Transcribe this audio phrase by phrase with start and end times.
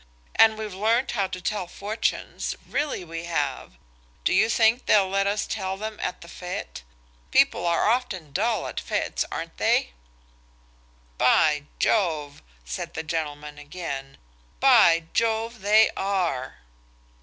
[0.33, 3.73] And we've learnt how to tell fortunes–really we have.
[4.23, 6.81] Do you think they'll let us tell them at the fête.
[7.29, 9.91] People are often dull at fêtes, aren't they?"
[11.19, 16.57] "By Jove!" said the gentleman again–"by Jove, they are!"